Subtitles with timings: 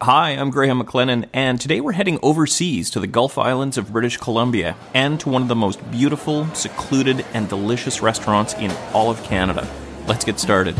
[0.00, 4.16] Hi, I'm Graham McLennan, and today we're heading overseas to the Gulf Islands of British
[4.16, 9.20] Columbia and to one of the most beautiful, secluded, and delicious restaurants in all of
[9.24, 9.68] Canada.
[10.06, 10.76] Let's get started.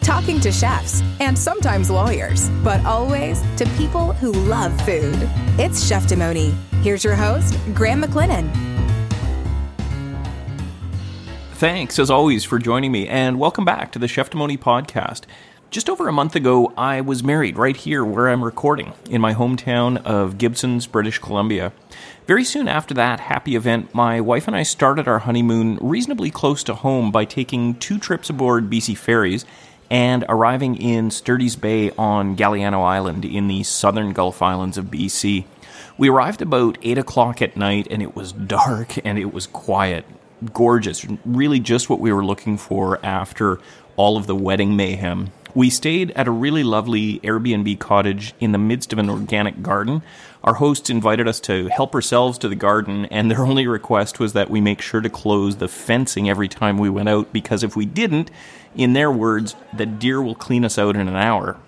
[0.00, 5.18] Talking to chefs and sometimes lawyers, but always to people who love food.
[5.56, 6.52] It's Chef Demoni.
[6.82, 8.50] Here's your host, Graham McLennan.
[11.52, 15.26] Thanks, as always, for joining me, and welcome back to the Chef Demoni podcast.
[15.70, 19.34] Just over a month ago, I was married right here where I'm recording, in my
[19.34, 21.72] hometown of Gibsons, British Columbia.
[22.26, 26.64] Very soon after that happy event, my wife and I started our honeymoon reasonably close
[26.64, 29.44] to home by taking two trips aboard BC ferries
[29.88, 35.44] and arriving in Sturdies Bay on Galiano Island in the southern Gulf Islands of BC.
[35.96, 40.04] We arrived about 8 o'clock at night and it was dark and it was quiet.
[40.52, 41.06] Gorgeous.
[41.24, 43.60] Really just what we were looking for after
[43.94, 48.58] all of the wedding mayhem we stayed at a really lovely Airbnb cottage in the
[48.58, 50.02] midst of an organic garden.
[50.42, 54.32] Our hosts invited us to help ourselves to the garden, and their only request was
[54.32, 57.76] that we make sure to close the fencing every time we went out because if
[57.76, 58.30] we didn't,
[58.74, 61.58] in their words, the deer will clean us out in an hour.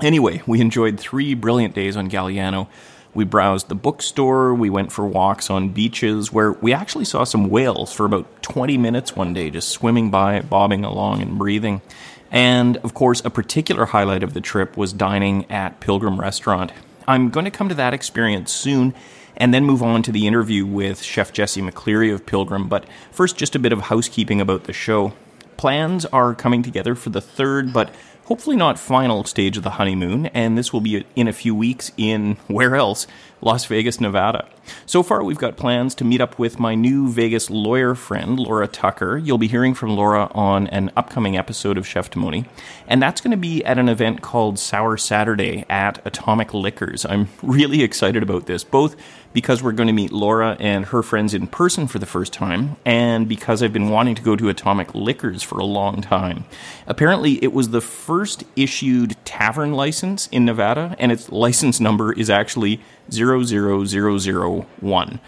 [0.00, 2.68] Anyway, we enjoyed three brilliant days on Galiano.
[3.14, 7.48] We browsed the bookstore, we went for walks on beaches where we actually saw some
[7.48, 11.82] whales for about 20 minutes one day, just swimming by, bobbing along, and breathing.
[12.30, 16.72] And of course, a particular highlight of the trip was dining at Pilgrimme Restaurant.
[17.06, 18.94] I'm going to come to that experience soon
[19.36, 22.68] and then move on to the interview with Chef Jesse McCleery of Pilgrimme.
[22.68, 25.14] But first, just a bit of housekeeping about the show.
[25.56, 27.94] Plans are coming together for the third, but
[28.28, 31.90] hopefully not final stage of the honeymoon, and this will be in a few weeks
[31.96, 33.06] in where else?
[33.40, 34.46] Las Vegas, Nevada.
[34.84, 38.66] So far, we've got plans to meet up with my new Vegas lawyer friend, Laura
[38.66, 39.16] Tucker.
[39.16, 42.46] You'll be hearing from Laura on an upcoming episode of Chef Demoni,
[42.86, 47.06] and that's going to be at an event called Sour Saturday at Atomic Liquors.
[47.06, 48.94] I'm really excited about this, both
[49.32, 52.76] because we're going to meet Laura and her friends in person for the first time,
[52.84, 56.44] and because I've been wanting to go to Atomic Liquors for a long time.
[56.86, 62.30] Apparently, it was the first issued tavern license in Nevada, and its license number is
[62.30, 62.80] actually
[63.10, 65.20] 00001.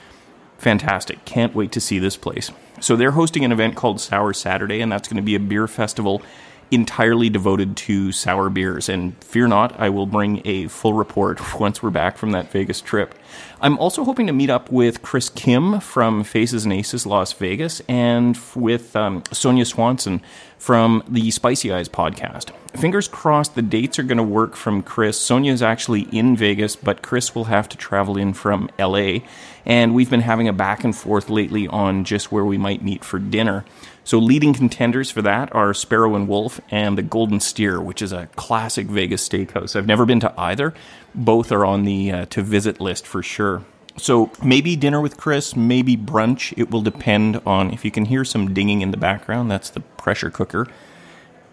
[0.58, 1.24] Fantastic.
[1.24, 2.50] Can't wait to see this place.
[2.80, 5.68] So they're hosting an event called Sour Saturday, and that's going to be a beer
[5.68, 6.22] festival
[6.70, 8.88] entirely devoted to sour beers.
[8.88, 12.80] And fear not, I will bring a full report once we're back from that Vegas
[12.80, 13.14] trip.
[13.60, 17.80] I'm also hoping to meet up with Chris Kim from Faces and Aces Las Vegas
[17.88, 20.22] and with um, Sonia Swanson
[20.58, 22.50] from the Spicy Eyes podcast.
[22.78, 25.18] Fingers crossed the dates are going to work from Chris.
[25.18, 29.18] Sonia is actually in Vegas, but Chris will have to travel in from LA.
[29.64, 33.04] And we've been having a back and forth lately on just where we might meet
[33.04, 33.64] for dinner.
[34.10, 38.12] So, leading contenders for that are Sparrow and Wolf and the Golden Steer, which is
[38.12, 39.76] a classic Vegas steakhouse.
[39.76, 40.74] I've never been to either.
[41.14, 43.64] Both are on the uh, to visit list for sure.
[43.96, 46.52] So, maybe dinner with Chris, maybe brunch.
[46.56, 49.48] It will depend on if you can hear some dinging in the background.
[49.48, 50.66] That's the pressure cooker.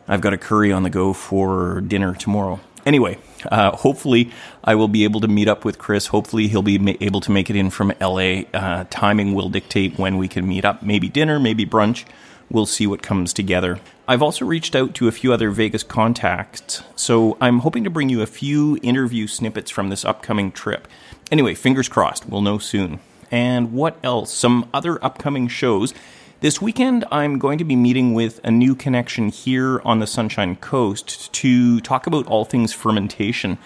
[0.07, 2.59] I've got a curry on the go for dinner tomorrow.
[2.87, 3.19] Anyway,
[3.51, 4.31] uh, hopefully
[4.63, 6.07] I will be able to meet up with Chris.
[6.07, 8.45] Hopefully he'll be ma- able to make it in from LA.
[8.51, 10.81] Uh, timing will dictate when we can meet up.
[10.81, 12.03] Maybe dinner, maybe brunch
[12.49, 13.79] we'll see what comes together.
[14.07, 18.09] I've also reached out to a few other Vegas contacts, so I'm hoping to bring
[18.09, 20.87] you a few interview snippets from this upcoming trip.
[21.31, 22.99] Anyway, fingers crossed, we'll know soon.
[23.31, 24.31] And what else?
[24.31, 25.93] Some other upcoming shows.
[26.39, 30.55] This weekend, I'm going to be meeting with a new connection here on the Sunshine
[30.55, 33.57] Coast to talk about all things fermentation.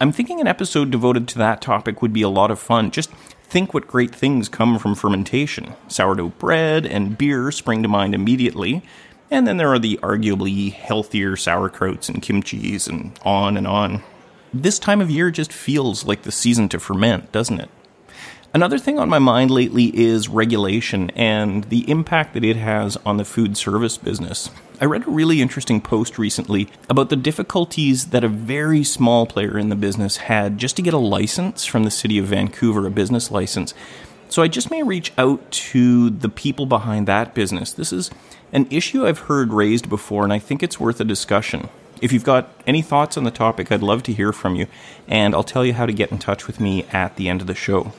[0.00, 2.90] I'm thinking an episode devoted to that topic would be a lot of fun.
[2.90, 3.10] Just
[3.52, 5.74] think what great things come from fermentation.
[5.86, 8.82] Sourdough bread and beer spring to mind immediately,
[9.30, 14.02] and then there are the arguably healthier sauerkrauts and kimchis and on and on.
[14.54, 17.68] This time of year just feels like the season to ferment, doesn't it?
[18.54, 23.16] Another thing on my mind lately is regulation and the impact that it has on
[23.16, 24.50] the food service business.
[24.78, 29.56] I read a really interesting post recently about the difficulties that a very small player
[29.56, 32.90] in the business had just to get a license from the city of Vancouver, a
[32.90, 33.72] business license.
[34.28, 37.72] So I just may reach out to the people behind that business.
[37.72, 38.10] This is
[38.52, 41.70] an issue I've heard raised before, and I think it's worth a discussion.
[42.02, 44.66] If you've got any thoughts on the topic, I'd love to hear from you,
[45.08, 47.46] and I'll tell you how to get in touch with me at the end of
[47.46, 47.92] the show.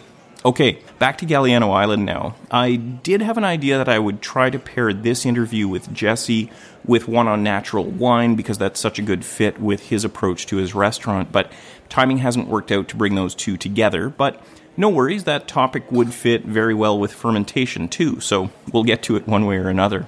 [0.45, 2.35] Okay, back to Galiano Island now.
[2.51, 6.51] I did have an idea that I would try to pair this interview with Jesse
[6.83, 10.57] with one on natural wine because that's such a good fit with his approach to
[10.57, 11.49] his restaurant, but
[11.87, 14.09] timing hasn't worked out to bring those two together.
[14.09, 14.43] But
[14.75, 19.15] no worries, that topic would fit very well with fermentation too, so we'll get to
[19.15, 20.07] it one way or another.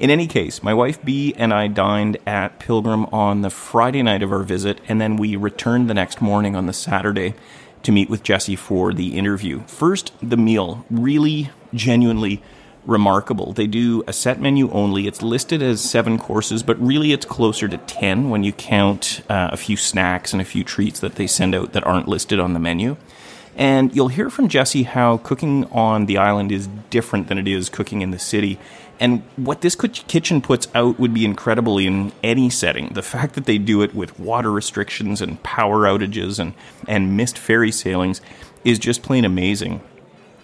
[0.00, 4.24] In any case, my wife B and I dined at Pilgrimme on the Friday night
[4.24, 7.34] of our visit, and then we returned the next morning on the Saturday
[7.82, 9.62] to meet with Jesse for the interview.
[9.66, 12.42] First, the meal really genuinely
[12.86, 13.52] remarkable.
[13.52, 15.06] They do a set menu only.
[15.06, 19.50] It's listed as seven courses, but really it's closer to 10 when you count uh,
[19.52, 22.54] a few snacks and a few treats that they send out that aren't listed on
[22.54, 22.96] the menu.
[23.56, 27.68] And you'll hear from Jesse how cooking on the island is different than it is
[27.68, 28.58] cooking in the city.
[29.00, 32.88] And what this kitchen puts out would be incredible in any setting.
[32.94, 36.54] The fact that they do it with water restrictions and power outages and,
[36.88, 38.20] and missed ferry sailings
[38.64, 39.80] is just plain amazing.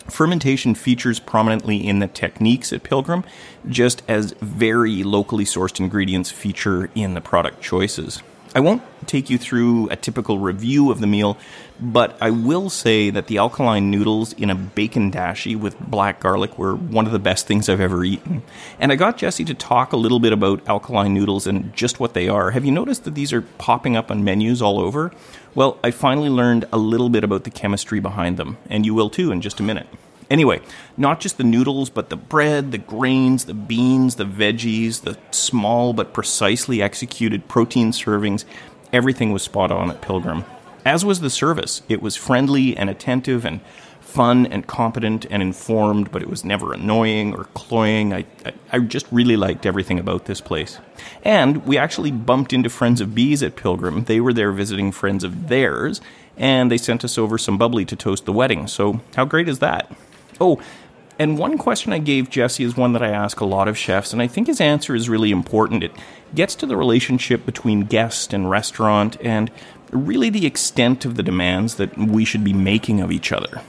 [0.08, 3.24] Fermentation features prominently in the techniques at Pilgrim,
[3.68, 8.22] just as very locally sourced ingredients feature in the product choices.
[8.54, 11.36] I won't take you through a typical review of the meal,
[11.80, 16.56] but I will say that the alkaline noodles in a bacon dashi with black garlic
[16.56, 18.42] were one of the best things I've ever eaten.
[18.78, 22.14] And I got Jesse to talk a little bit about alkaline noodles and just what
[22.14, 22.52] they are.
[22.52, 25.12] Have you noticed that these are popping up on menus all over?
[25.56, 29.10] Well, I finally learned a little bit about the chemistry behind them, and you will
[29.10, 29.88] too in just a minute.
[30.30, 30.60] Anyway,
[30.96, 35.92] not just the noodles, but the bread, the grains, the beans, the veggies, the small
[35.92, 38.44] but precisely executed protein servings,
[38.92, 40.44] everything was spot on at Pilgrimme.
[40.84, 41.82] As was the service.
[41.88, 43.60] It was friendly and attentive and
[44.00, 48.12] fun and competent and informed, but it was never annoying or cloying.
[48.12, 50.78] I, I, I, just really liked everything about this place.
[51.24, 54.06] And we actually bumped into friends of Bees at Pilgrimme.
[54.06, 56.00] They were there visiting friends of theirs,
[56.36, 58.68] and they sent us over some bubbly to toast the wedding.
[58.68, 59.90] So, how great is that?
[60.40, 60.60] Oh,
[61.18, 64.12] and one question I gave Jesse is one that I ask a lot of chefs,
[64.12, 65.84] and I think his answer is really important.
[65.84, 65.92] It
[66.34, 69.50] gets to the relationship between guest and restaurant and
[69.92, 73.62] really the extent of the demands that we should be making of each other.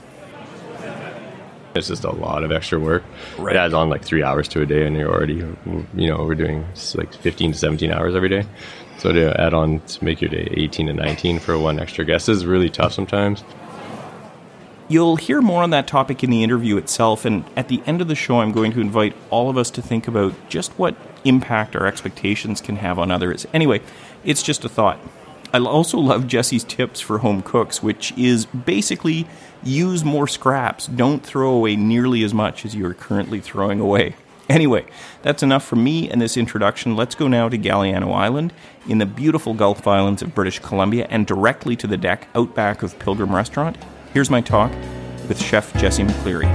[1.76, 3.04] It's just a lot of extra work.
[3.38, 3.54] Right.
[3.54, 6.34] It adds on like three hours to a day, and you're already, you know, we're
[6.34, 8.46] doing like 15 to 17 hours every day.
[8.98, 12.30] So to add on to make your day 18 to 19 for one extra guest
[12.30, 13.44] is really tough sometimes.
[14.88, 18.06] You'll hear more on that topic in the interview itself, and at the end of
[18.06, 20.94] the show, I'm going to invite all of us to think about just what
[21.24, 23.48] impact our expectations can have on others.
[23.52, 23.80] Anyway,
[24.24, 25.00] it's just a thought.
[25.52, 29.26] I also love Jesse's tips for home cooks, which is basically
[29.64, 30.86] use more scraps.
[30.86, 34.14] Don't throw away nearly as much as you are currently throwing away.
[34.48, 34.86] Anyway,
[35.22, 36.94] that's enough for me and this introduction.
[36.94, 38.52] Let's go now to Galiano Island
[38.88, 42.84] in the beautiful Gulf Islands of British Columbia and directly to the deck out back
[42.84, 43.76] of Pilgrimme Restaurant
[44.16, 44.72] Here's my talk
[45.28, 46.46] with Chef Jesse McCleery.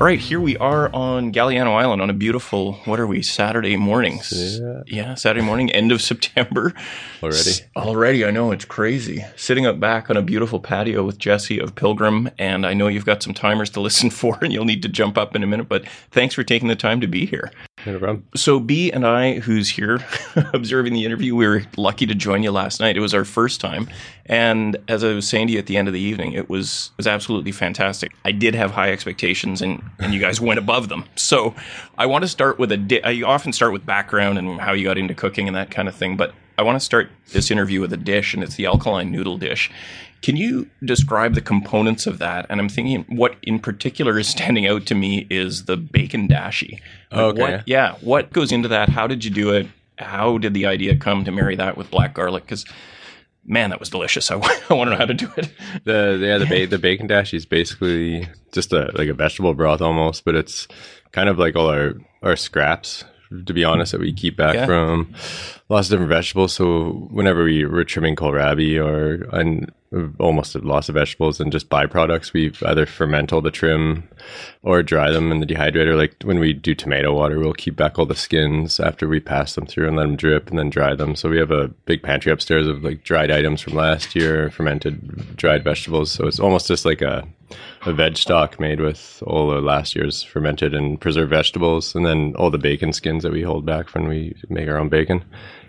[0.00, 3.76] All right, here we are on Galiano Island on a beautiful, what are we, Saturday
[3.76, 4.20] morning?
[4.32, 4.82] Yeah.
[4.88, 6.74] yeah, Saturday morning, end of September.
[7.22, 7.38] Already?
[7.38, 9.24] S- already, I know, it's crazy.
[9.36, 13.06] Sitting up back on a beautiful patio with Jesse of Pilgrimme, and I know you've
[13.06, 15.68] got some timers to listen for, and you'll need to jump up in a minute,
[15.68, 17.52] but thanks for taking the time to be here.
[17.86, 18.22] No.
[18.34, 20.00] So, B and I, who's here
[20.52, 22.96] observing the interview, we were lucky to join you last night.
[22.96, 23.88] It was our first time,
[24.26, 26.90] and as I was saying to you at the end of the evening, it was
[26.96, 28.12] was absolutely fantastic.
[28.24, 31.04] I did have high expectations, and and you guys went above them.
[31.16, 31.54] So,
[31.98, 32.76] I want to start with a.
[32.76, 35.88] Di- I often start with background and how you got into cooking and that kind
[35.88, 38.66] of thing, but I want to start this interview with a dish, and it's the
[38.66, 39.70] alkaline noodle dish.
[40.22, 42.46] Can you describe the components of that?
[42.48, 46.80] And I'm thinking what in particular is standing out to me is the bacon dashi.
[47.10, 47.40] Like Okay.
[47.40, 47.96] What, yeah.
[48.00, 48.88] What goes into that?
[48.88, 49.66] How did you do it?
[49.98, 52.44] How did the idea come to marry that with black garlic?
[52.44, 52.64] Because
[53.44, 54.30] man, that was delicious.
[54.30, 55.52] I, want to know how to do it.
[55.84, 59.80] The yeah the ba- the bacon dash is basically just a like a vegetable broth
[59.80, 60.68] almost, but it's
[61.12, 63.04] kind of like all our our scraps.
[63.46, 64.66] To be honest, that we keep back Yeah.
[64.66, 65.12] from
[65.68, 66.52] lots of different vegetables.
[66.52, 69.70] So whenever we were trimming kohlrabi or and
[70.18, 74.08] almost lots of vegetables and just byproducts, we either ferment all the trim
[74.62, 75.96] or dry them in the dehydrator.
[75.96, 79.54] Like when we do tomato water, we'll keep back all the skins after we pass
[79.54, 81.14] them through and let them drip and then dry them.
[81.14, 85.36] So we have a big pantry upstairs of like dried items from last year, fermented
[85.36, 86.10] dried vegetables.
[86.10, 87.26] So it's almost just like a
[87.84, 92.34] a veg stock made with all the last year's fermented and preserved vegetables, and then
[92.36, 95.24] all the bacon skins that we hold back when we make our own bacon,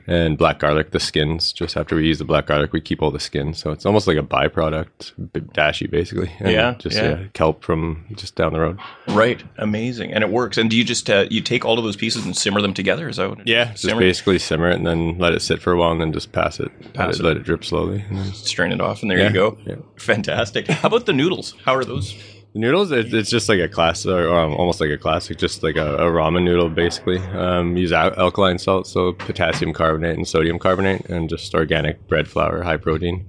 [0.07, 1.53] and black garlic, the skins.
[1.53, 4.07] Just after we use the black garlic, we keep all the skins, so it's almost
[4.07, 5.13] like a byproduct,
[5.53, 6.31] dashi basically.
[6.39, 7.09] And Yeah, just yeah.
[7.19, 8.79] yeah, kelp from just down the road.
[9.07, 9.43] Right.
[9.57, 10.13] Amazing.
[10.13, 10.57] And it works.
[10.57, 13.07] And do you just uh, you take all of those pieces and simmer them together?
[13.09, 13.99] Is that what it Yeah, just Simmer?
[13.99, 16.59] basically simmer it and then let it sit for a while, and then just pass
[16.59, 17.23] it, Pass let, it.
[17.23, 18.03] let it drip slowly.
[18.09, 19.57] And then strain it off, and there Yeah, you go.
[19.97, 20.67] Fantastic.
[20.67, 21.55] How about the noodles?
[21.65, 22.15] How are those?
[22.55, 25.75] Noodles, it, it's just like a class, or um, almost like a classic, just like
[25.75, 27.17] a, a ramen noodle, basically.
[27.17, 32.27] Um, use al- alkaline salt, so potassium carbonate and sodium carbonate, and just organic bread
[32.27, 33.25] flour, high protein.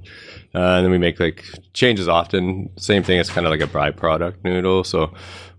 [0.54, 2.70] Uh, and then we make like changes often.
[2.76, 3.18] Same thing.
[3.18, 4.84] It's kind of like a byproduct noodle.
[4.84, 5.12] So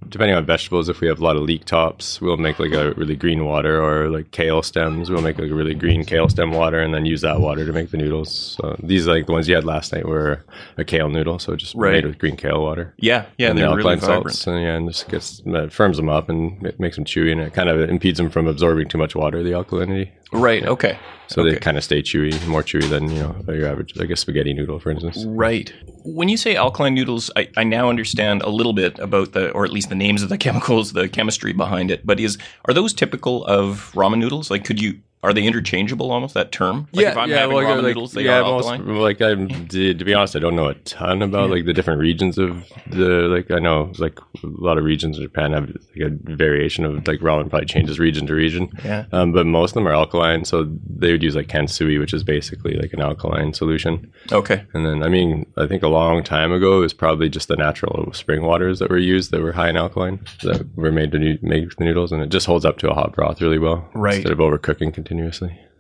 [0.10, 2.92] depending on vegetables, if we have a lot of leek tops, we'll make like a
[2.94, 6.52] really green water, or like kale stems, we'll make like a really green kale stem
[6.52, 8.58] water, and then use that water to make the noodles.
[8.60, 10.44] So these like the ones you had last night were
[10.78, 11.94] a kale noodle, so just Right.
[11.94, 12.94] made with green kale water.
[12.98, 14.24] Yeah, yeah, and they're the really vibrant.
[14.36, 17.32] salts, and yeah, and just gets uh, firms them up and it makes them chewy,
[17.32, 20.10] and it kind of impedes them from absorbing too much water, the alkalinity.
[20.36, 20.66] Right.
[20.66, 20.98] Okay.
[21.28, 21.52] So okay.
[21.52, 24.54] they kind of stay chewy, more chewy than you know your average, like a spaghetti
[24.54, 25.26] noodle, for instance.
[25.26, 25.74] Right.
[26.04, 29.66] When you say alkaline noodles, I, I now understand a little bit about the, or
[29.66, 32.06] at least the names of the chemicals, the chemistry behind it.
[32.06, 34.52] But is are those typical of ramen noodles?
[34.52, 36.88] Like, could you are they interchangeable almost that term?
[36.94, 38.98] Like if I'm having like, ramen like, noodles, they yeah, are most- alkaline.
[38.98, 40.00] like I did.
[40.00, 43.28] To be honest, I don't know a ton about like the different regions of the
[43.28, 43.52] like.
[43.52, 47.20] I know like a lot of regions in Japan have like a variation of like
[47.20, 48.70] ramen probably changes region to region.
[48.84, 49.06] Yeah.
[49.12, 52.24] Um, but most of them are alkaline, so they would use like kansui, which is
[52.24, 54.12] basically like an alkaline solution.
[54.32, 54.64] Okay.
[54.74, 57.56] And then, I mean, I think a long time ago, it was probably just the
[57.56, 61.38] natural spring waters that were used that were high in alkaline that were made to
[61.42, 64.16] make the noodles, and it just holds up to a hot broth really well, Right.
[64.16, 65.15] Instead of overcooking continuously.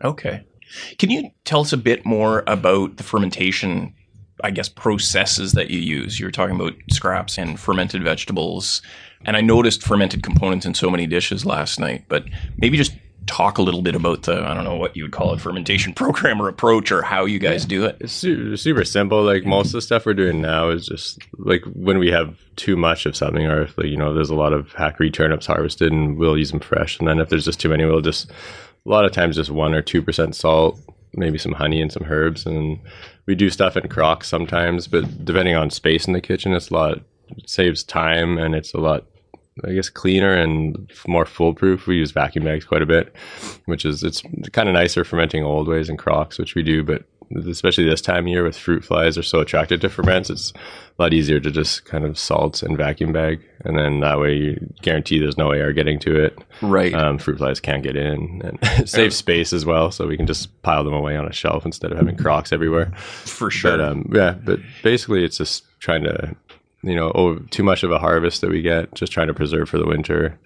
[0.03, 0.45] Okay.
[0.97, 3.93] Can you tell us a bit more about the fermentation,
[4.43, 6.19] I guess, processes that you use?
[6.19, 8.81] You were talking about scraps and fermented vegetables.
[9.25, 12.25] And I noticed fermented components in so many dishes last night, but
[12.57, 12.93] maybe just
[13.27, 15.93] talk a little bit about the, I don't know what you would call it, fermentation
[15.95, 17.97] program or approach or how you guys do it.
[17.99, 19.23] It's super, super simple.
[19.23, 22.75] Like most of the stuff we're doing now is just like when we have too
[22.75, 25.91] much of something, or if like, you know, there's a lot of hakurei turnips harvested,
[25.91, 26.99] and we'll use them fresh.
[26.99, 28.31] And then if there's just too many, we'll just
[28.85, 30.79] a lot of times just one or two percent salt,
[31.13, 32.79] maybe some honey and some herbs, and
[33.25, 34.87] we do stuff in crocks sometimes.
[34.87, 36.99] But depending on space in the kitchen, it's a lot.
[37.37, 39.05] It saves time and it's a lot
[39.63, 41.87] I guess cleaner and more foolproof.
[41.87, 43.15] We use vacuum bags quite a bit,
[43.65, 46.83] which is it's kind of nicer fermenting old ways and crocks, which we do.
[46.83, 50.53] But especially this time of year with fruit flies are so attracted to ferments, it's
[50.97, 54.35] a lot easier to just kind of salt and vacuum bag, and then that way
[54.35, 56.37] you guarantee there's no air getting to it.
[56.61, 56.93] Right.
[56.93, 60.61] Um, fruit flies can't get in, and save space as well, so we can just
[60.61, 62.91] pile them away on a shelf instead of having crocks everywhere.
[62.95, 63.71] For sure.
[63.71, 66.35] But um, yeah, but basically, it's just trying to,
[66.85, 69.67] you know, oh, too much of a harvest that we get, just trying to preserve
[69.67, 70.37] for the winter.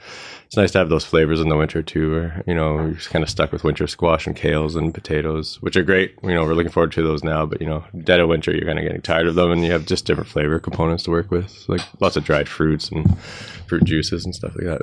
[0.46, 2.12] It's nice to have those flavors in the winter too.
[2.12, 5.62] Where you know we're just kind of stuck with winter squash and kales and potatoes,
[5.62, 6.16] which are great.
[6.24, 7.46] You know, we're looking forward to those now.
[7.46, 9.72] But you know, dead of winter, you're kind of getting tired of them, and you
[9.72, 13.20] have just different flavor components to work with, like lots of dried fruits and
[13.68, 14.82] fruit juices and stuff like that.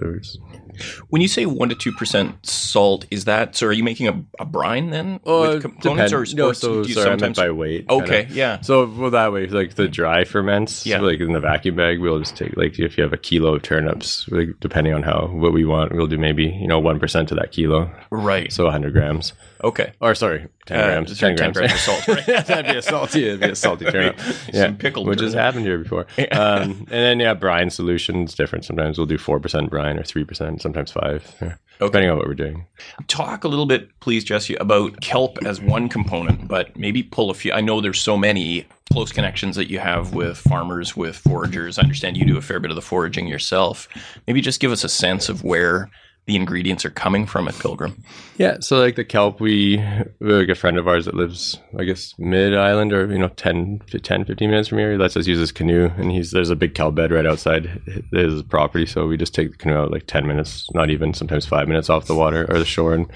[1.08, 4.44] When you say 1% to 2% salt, is that, so are you making a, a
[4.44, 6.10] brine then with uh, components?
[6.10, 7.86] depend- or, no, or so do you sorry, sometimes by weight.
[7.88, 8.34] Okay, kinda.
[8.34, 8.60] yeah.
[8.60, 11.00] So well, that way, like the dry ferments, Yeah.
[11.00, 13.62] like in the vacuum bag, we'll just take like if you have a kilo of
[13.62, 17.28] turnips, like, depending on how what we want, we'll do maybe you know one percent
[17.30, 18.52] to that kilo, Right.
[18.52, 19.32] so 100 grams.
[19.66, 19.92] Okay.
[20.00, 21.18] Or sorry, 10 Uh, grams.
[21.18, 21.72] sorry, 10 grams.
[21.72, 22.06] of salt.
[22.08, 22.26] Right?
[22.46, 24.18] That'd be a salty, it'd be a salty turnip.
[24.52, 26.06] Some pickled which has happened here before.
[26.32, 28.64] Um, and then yeah, brine solutions different.
[28.64, 32.26] Sometimes we'll do four percent brine or three percent, sometimes five, yeah, depending on what
[32.28, 32.66] we're doing.
[33.08, 37.34] Talk a little bit, please, Jesse, about kelp as one component, but maybe pull a
[37.34, 37.52] few.
[37.52, 41.78] I know there's so many close connections that you have with farmers, with foragers.
[41.78, 43.88] I understand you do a fair bit of the foraging yourself.
[44.26, 45.90] Maybe just give us a sense of where
[46.26, 47.96] the ingredients are coming from at Pilgrimme.
[48.36, 49.76] Yeah, so like the kelp, we,
[50.18, 53.28] we like a friend of ours that lives, I guess, mid island or, you know,
[53.28, 54.92] 10, 10, 15 minutes from here.
[54.92, 57.80] He lets us use his canoe, and he's there's a big kelp bed right outside
[58.12, 58.86] his property.
[58.86, 61.88] So we just take the canoe out like 10 minutes, not even sometimes five minutes
[61.88, 63.06] off the water or the shore, and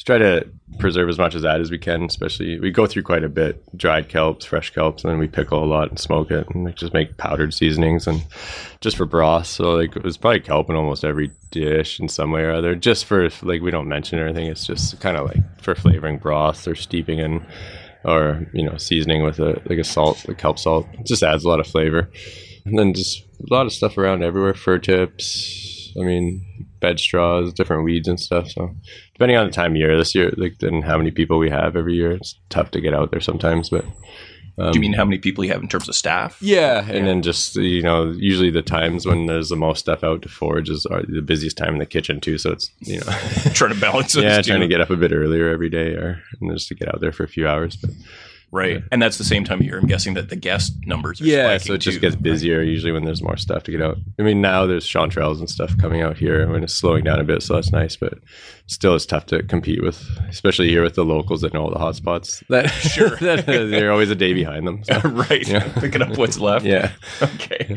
[0.00, 2.04] just try to preserve as much of that as we can.
[2.04, 5.62] Especially, we go through quite a bit dried kelps, fresh kelps, and then we pickle
[5.62, 8.24] a lot and smoke it, and just make powdered seasonings and
[8.80, 9.46] just for broth.
[9.46, 12.74] So like it was probably kelp in almost every dish in some way or other.
[12.74, 14.46] Just for like we don't mention anything.
[14.46, 17.44] It's just kind of like for flavoring broth or steeping in,
[18.02, 20.86] or you know seasoning with a like a salt, like kelp salt.
[20.94, 22.08] It just adds a lot of flavor.
[22.64, 24.54] And then just a lot of stuff around everywhere.
[24.54, 25.92] Fir tips.
[26.00, 28.50] I mean, bed straws, different weeds and stuff.
[28.50, 28.74] So
[29.14, 31.76] depending on the time of year, this year, like and how many people we have
[31.76, 33.70] every year, it's tough to get out there sometimes.
[33.70, 33.84] But
[34.60, 36.40] do you mean um, how many people you have in terms of staff?
[36.42, 40.22] yeah, and then just you know, usually the times when there's the most stuff out
[40.22, 42.36] to forage is are the busiest time in the kitchen too.
[42.36, 43.06] So it's you know,
[43.54, 46.22] trying to balance those yeah, trying to get up a bit earlier every day, or
[46.40, 47.76] and just to get out there for a few hours.
[47.76, 47.90] But
[48.50, 48.82] right.
[48.90, 49.78] And that's the same time of year.
[49.78, 52.00] I'm guessing that the guest numbers are yeah, so it just too.
[52.00, 53.98] gets busier usually when there's more stuff to get out.
[54.18, 57.24] I mean, now there's chanterelles and stuff coming out here when it's slowing down a
[57.24, 57.96] bit, so that's nice.
[57.96, 58.18] But
[58.70, 61.78] still, it's tough to compete with, especially here with the locals that know all the
[61.78, 62.42] hot spots.
[62.48, 63.10] That Sure.
[63.20, 64.84] that, they're always a day behind them.
[64.84, 64.98] so.
[65.04, 65.44] right.
[65.80, 66.64] Picking up what's left.
[66.64, 66.92] Yeah.
[67.22, 67.76] Okay.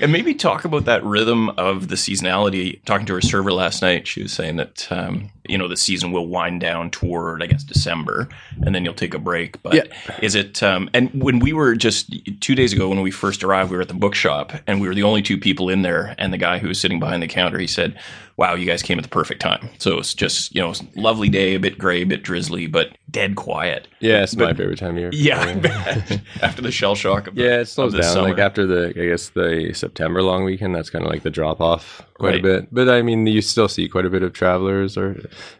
[0.00, 2.82] And maybe talk about that rhythm of the seasonality.
[2.84, 6.12] Talking to her server last night, she was saying that um, you know the season
[6.12, 8.28] will wind down toward I guess December,
[8.64, 9.62] and then you'll take a break.
[9.62, 9.82] But Yeah.
[10.20, 10.62] is it?
[10.62, 13.82] Um, and when we were just two days ago when we first arrived, we were
[13.82, 16.14] at the bookshop, and we were the only two people in there.
[16.18, 17.98] And the guy who was sitting behind the counter, he said,
[18.36, 21.54] "Wow, you guys came at the perfect time." So it's just you know lovely day,
[21.54, 23.88] a bit gray, a bit drizzly, but dead quiet.
[24.00, 25.10] Yeah, it's my favorite time of year.
[25.12, 28.02] Yeah, after the shell shock of the, Yeah, it slows down.
[28.04, 28.28] summer.
[28.30, 31.60] Like after the, I guess the September long weekend, that's kind of like the drop
[31.60, 32.38] off quite Right.
[32.38, 32.68] a bit.
[32.70, 35.08] But I mean, you still see quite a bit of travelers, or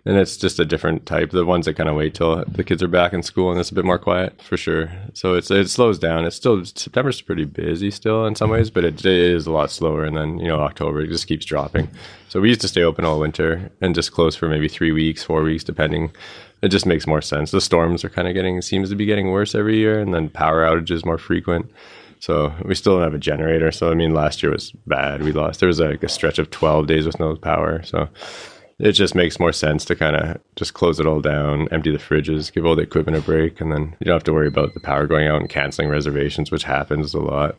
[0.04, 1.31] and it's just a different type.
[1.31, 3.71] The ones that kind of wait till the kids are back in school and it's
[3.71, 4.90] a bit more quiet for sure.
[5.12, 6.25] So it's it slows down.
[6.25, 9.71] It's still September's pretty busy still in some ways, but it, it is a lot
[9.73, 10.04] slower.
[10.04, 11.88] And then you know October it just keeps dropping.
[12.28, 15.23] So we used to stay open all winter and just close for maybe three weeks,
[15.25, 16.12] four weeks, depending.
[16.62, 17.50] It just makes more sense.
[17.50, 20.28] The storms are kind of getting seems to be getting worse every year, and then
[20.28, 21.66] power outages more frequent.
[22.23, 23.73] So we still don't have a generator.
[23.73, 25.25] So I mean, last year was bad.
[25.25, 25.59] We lost.
[25.59, 27.83] There was like a stretch of twelve days with no power.
[27.83, 28.09] So
[28.79, 31.99] it just makes more sense to kind of just close it all down, empty the
[31.99, 34.73] fridges, give all the equipment a break, and then you don't have to worry about
[34.73, 37.57] the power going out and canceling reservations, which happens a lot.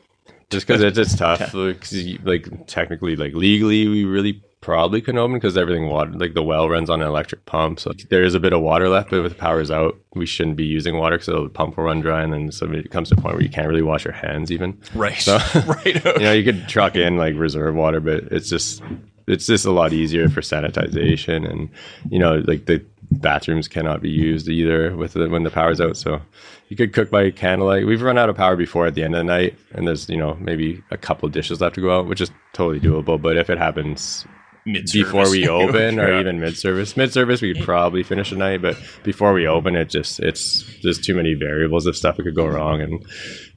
[0.53, 1.53] Just because it's, it's tough,
[1.91, 6.41] you- like technically, like legally, we really probably couldn't open because everything water, like the
[6.43, 9.09] well runs on an electric pump, so there is a bit of water left.
[9.09, 11.99] But if the power's out, we shouldn't be using water because the pump will run
[11.99, 14.13] dry, and then so it comes to a point where you can't really wash your
[14.13, 16.05] hands even right, So, right.
[16.05, 18.81] you know, you could truck in like reserve water, but it's just
[19.27, 21.69] it's just a lot easier for sanitization, and
[22.09, 22.85] you know, like the
[23.21, 25.97] bathrooms cannot be used either with the, when the power's out.
[25.97, 26.21] So
[26.69, 27.85] you could cook by candlelight.
[27.85, 30.17] We've run out of power before at the end of the night, and there's you
[30.17, 33.21] know maybe a couple dishes left to go out, which is totally doable.
[33.21, 34.25] But if it happens
[34.65, 34.93] Mid-service.
[35.11, 36.19] before we open or Yeah.
[36.21, 36.95] even mid-service.
[36.95, 41.03] Mid-service we could probably finish a night but before we open it just it's just
[41.03, 43.05] too many variables of stuff that could go wrong and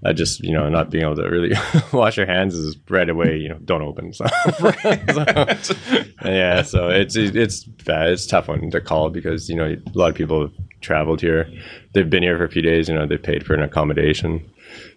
[0.05, 1.55] I just you know not being able to really
[1.93, 4.27] wash your hands is right away you know don't open so,
[5.63, 5.75] so-
[6.25, 8.11] yeah so it's it's bad.
[8.11, 11.21] It's a tough one to call because you know a lot of people have traveled
[11.21, 11.49] here.
[11.95, 14.49] They've been here for a few days you know they paid for an accommodation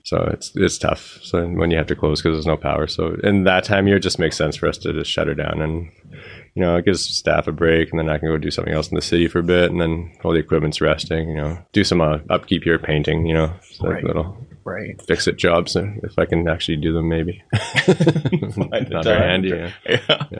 [0.04, 1.20] so it's it's tough.
[1.22, 2.88] So when you have to close because there's no power.
[2.88, 5.36] So in that time year, it just makes sense for us to just shut her
[5.36, 5.92] down and
[6.56, 8.90] you know it gives staff a break, and then I can go do something else
[8.90, 11.30] in the city for a bit, and then all the equipment's resting.
[11.30, 13.26] You know, do some uh, upkeep here, painting.
[13.26, 14.04] You know, like Right.
[14.04, 15.02] little right.
[15.08, 17.08] fix it jobs uh, if I can actually do them.
[17.10, 17.42] Maybe
[17.88, 19.50] not very handy.
[19.50, 20.00] to- Yeah.
[20.32, 20.40] Yeah.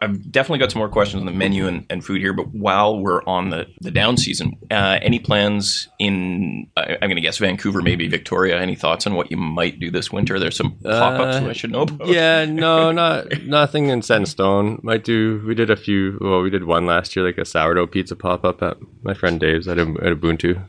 [0.00, 2.98] I've definitely got some more questions on the menu and, and food here, but while
[2.98, 7.38] we're on the, the down season, uh, any plans in, I, I'm going to guess
[7.38, 8.60] Vancouver, maybe Victoria?
[8.60, 10.38] Any thoughts on what you might do this winter?
[10.38, 12.08] There's some pop ups Uh, I should know about.
[12.08, 14.80] Yeah, no, not nothing in set in stone.
[14.82, 15.42] Might do.
[15.46, 16.18] We did a few.
[16.20, 19.40] Well, we did one last year, like a sourdough pizza pop up at my friend
[19.40, 20.62] Dave's at, at Ubuntu,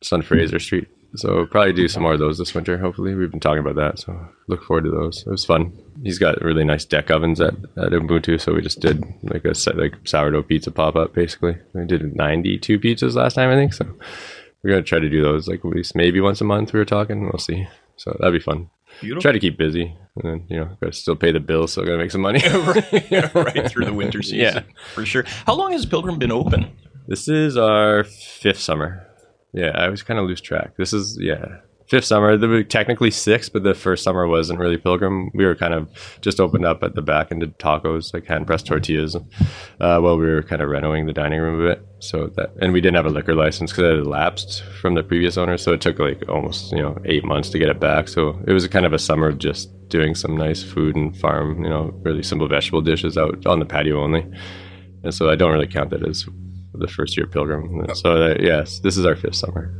[0.00, 0.88] just on Fraser Street.
[1.14, 2.78] So probably do some more of those this winter.
[2.78, 3.98] Hopefully, we've been talking about that.
[3.98, 5.24] So look forward to those.
[5.26, 5.72] It was fun.
[6.02, 9.54] He's got really nice deck ovens at, at Ubuntu, so we just did like a
[9.54, 11.12] set, like sourdough pizza pop up.
[11.14, 13.74] Basically, we did ninety two pizzas last time, I think.
[13.74, 13.86] So
[14.62, 16.72] we're gonna try to do those like at least maybe once a month.
[16.72, 17.24] We were talking.
[17.24, 17.68] We'll see.
[17.96, 18.70] So that'd be fun
[19.00, 19.22] Beautiful.
[19.22, 21.98] try to keep busy and then you know gotta still pay the bills so gotta
[21.98, 24.38] make some money right through the winter season.
[24.38, 24.62] Yeah.
[24.94, 25.24] For sure.
[25.46, 26.70] How long has Pilgrimme been open?
[27.08, 29.06] this is our fifth summer
[29.52, 30.76] yeah i was kind of lose track.
[30.76, 31.58] This is yeah
[31.92, 32.38] fifth summer.
[32.38, 35.28] The technically sixth but the first summer wasn't really pilgrimme.
[35.34, 35.90] We were kind of
[36.22, 40.16] just opened up at the back and did tacos like hand pressed tortillas uh, while
[40.16, 41.86] we were kind of renovating the dining room a bit.
[41.98, 45.02] So that and we didn't have a liquor license because it had lapsed from the
[45.02, 48.08] previous owner so it took like almost you know eight months to get it back.
[48.08, 51.62] So it was kind of a summer of just doing some nice food and farm
[51.62, 54.26] you know really simple vegetable dishes out on the patio only.
[55.04, 56.26] And so I don't really count that as
[56.74, 57.94] the first year pilgrimme.
[57.96, 59.74] So that, yes, this is our fifth summer.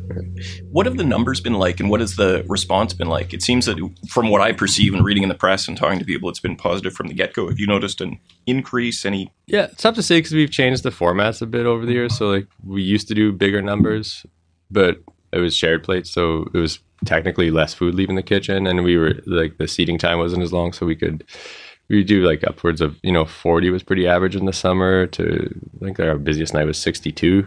[0.71, 3.33] What have the numbers been like, and what has the response been like?
[3.33, 3.79] It seems that,
[4.09, 6.57] from what I perceive and reading in the press and talking to people, it's been
[6.57, 7.49] positive from the get go.
[7.49, 9.05] Have you noticed an increase?
[9.05, 9.33] Any?
[9.47, 12.17] Yeah, it's tough to say because we've changed the formats a bit over the years.
[12.17, 14.25] So like we used to do bigger numbers,
[14.71, 14.99] but
[15.33, 18.97] it was shared plates, so it was technically less food leaving the kitchen, and we
[18.97, 21.25] were like the seating time wasn't as long, so we could.
[21.93, 25.07] We do like upwards of you know forty was pretty average in the summer.
[25.07, 27.47] To I think our busiest night was sixty two.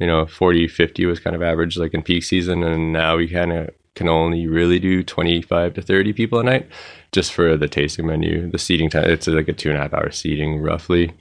[0.00, 3.28] You know, 40, 50 was kind of average like in peak season, and now we
[3.28, 6.66] kind of can only really do twenty five to thirty people a night,
[7.10, 8.50] just for the tasting menu.
[8.50, 11.12] The seating time it's like a two and a half hour seating roughly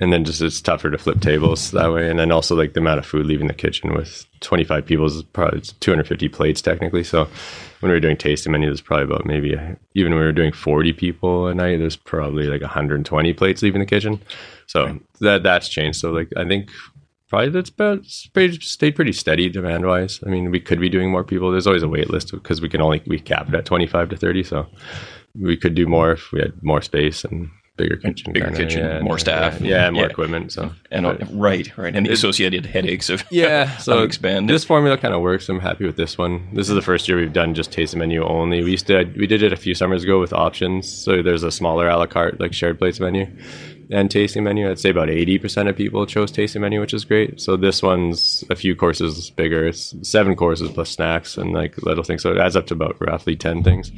[0.00, 2.80] and then just it's tougher to flip tables that way and then also like the
[2.80, 7.28] amount of food leaving the kitchen with 25 people is probably 250 plates technically so
[7.80, 9.50] when we were doing tasting menu there's probably about maybe
[9.94, 13.80] even when we were doing 40 people a night there's probably like 120 plates leaving
[13.80, 14.20] the kitchen.
[14.66, 15.98] So that that's changed.
[15.98, 16.70] So like i think
[17.28, 21.24] probably that's about stayed pretty steady demand wise i mean we could be doing more
[21.24, 21.50] people.
[21.50, 24.16] There's always a wait list because we can only we cap it at 25 to
[24.16, 24.66] 30 so
[25.34, 29.00] we could do more if we had more space and bigger kitchen, bigger kitchen, yeah,
[29.00, 30.10] more yeah, staff, yeah, more yeah.
[30.10, 30.52] equipment.
[30.52, 34.46] So And uh, right, right, and the associated headaches of yeah, so of expanding.
[34.52, 35.48] this formula kind of works.
[35.48, 36.48] I'm happy with this one.
[36.54, 38.62] This is the first year we've done just tasting menu only.
[38.62, 40.90] We used to we did it a few summers ago with options.
[40.92, 43.26] So there's a smaller a la carte like shared plates menu
[43.90, 44.70] and tasting menu.
[44.70, 47.40] I'd say about 80% of people chose tasting menu, which is great.
[47.40, 49.66] So this one's a few courses bigger.
[49.66, 52.22] It's seven courses plus snacks and like little things.
[52.22, 53.90] So it adds up to about roughly 10 things.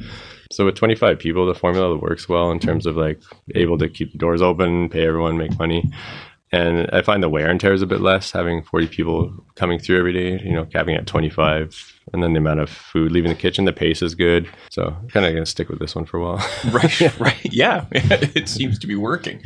[0.51, 3.21] So with 25 people, the formula works well in terms of like
[3.55, 5.91] able to keep the doors open, pay everyone, make money.
[6.51, 9.79] And I find the wear and tear is a bit less having 40 people coming
[9.79, 11.99] through every day, you know, capping at 25.
[12.13, 14.47] And then the amount of food leaving the kitchen, the pace is good.
[14.69, 16.47] So kind of going to stick with this one for a while.
[16.71, 19.41] right, right, yeah, it seems to be working.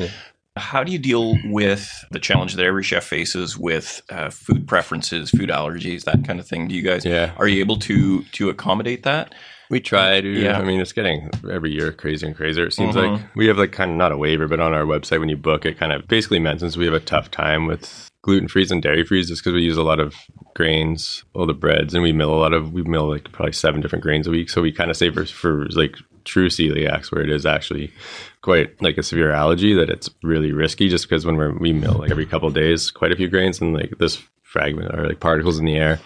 [0.58, 5.30] How do you deal with the challenge that every chef faces with uh, food preferences,
[5.30, 6.68] food allergies, that kind of thing?
[6.68, 7.32] Do you guys Yeah.
[7.38, 9.34] are you able to to accommodate that?
[9.70, 10.30] We try to.
[10.30, 10.58] Yeah.
[10.60, 12.66] I mean, it's getting every year crazier and crazier.
[12.66, 13.12] It seems Mhm.
[13.14, 15.36] like we have like kind of not a waiver, but on our website when you
[15.38, 18.82] book it, kind of basically mentions we have a tough time with gluten free and
[18.82, 20.14] dairy free just because we use a lot of
[20.56, 23.82] grains, all the breads, and we mill a lot of we mill like probably seven
[23.82, 24.50] different grains a week.
[24.50, 25.96] So we kind of save for for like
[26.28, 27.92] true celiacs where it is actually
[28.42, 31.94] quite like a severe allergy that it's really risky just because when we're, we mill
[31.94, 35.58] like every couple days quite a few grains and like this fragment or like particles
[35.58, 36.00] in the air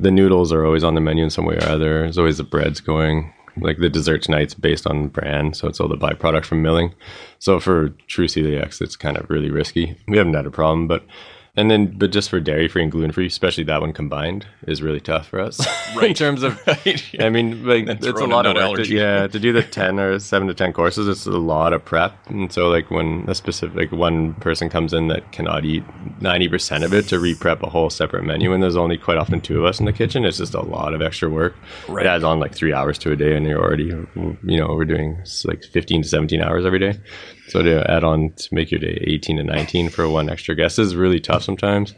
[0.00, 2.00] the noodles are always on the menu in some way or other.
[2.00, 3.32] There's always the breads going.
[3.56, 6.94] Like the dessert tonight's based on brand, so it's all the byproduct from milling.
[7.40, 9.96] So for true celiacs, it's kind of really risky.
[10.08, 11.04] We haven't had a problem, but
[11.56, 14.82] and then but just for dairy free and gluten free, especially that one combined, is
[14.82, 15.60] really tough for us.
[15.96, 16.10] Right.
[16.10, 17.26] in terms of, Right, yeah.
[17.26, 18.58] I mean, like it's a lot of work.
[18.58, 18.94] To, allergy.
[18.94, 22.14] yeah, to do the ten or seven to ten courses, it's a lot of prep.
[22.28, 25.82] And so like when a specific like one person comes in that cannot eat
[26.20, 29.40] ninety percent of it to re-prep a whole separate menu, and there's only quite often
[29.40, 31.56] two of us in the kitchen, it's just a lot of extra work.
[31.88, 32.06] Right.
[32.06, 34.84] It adds on like three hours to a day, and you're already you know we're
[34.84, 37.00] doing like fifteen to seventeen hours every day.
[37.50, 40.78] So to add on to make your day eighteen to nineteen for one extra guest
[40.78, 41.94] is really tough sometimes.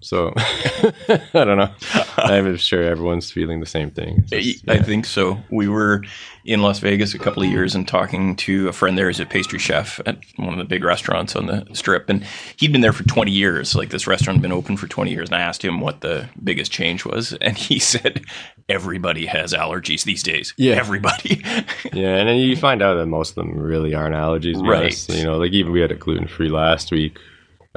[0.00, 1.70] So I don't know.
[2.18, 4.24] I'm sure everyone's feeling the same thing.
[4.26, 5.38] Just- I think so.
[5.50, 6.04] We were
[6.44, 9.26] in Las Vegas a couple of years and talking to a friend there who's a
[9.26, 12.08] pastry chef at one of the big restaurants on the strip.
[12.08, 12.24] And
[12.58, 13.74] he'd been there for 20 years.
[13.74, 15.30] Like this restaurant had been open for 20 years.
[15.30, 17.32] And I asked him what the biggest change was.
[17.40, 18.24] And he said,
[18.68, 20.54] everybody has allergies these days.
[20.56, 20.76] Yeah.
[20.76, 21.42] Everybody.
[21.92, 24.60] Yeah, and then you find out that most of them really aren't allergies.
[24.62, 24.82] Right.
[24.82, 25.08] honest.
[25.10, 27.18] You know, like even we had a gluten free last week.